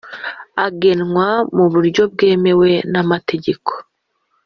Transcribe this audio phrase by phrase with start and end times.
[0.65, 3.71] agenwa mu buryo bwemewe n amategeko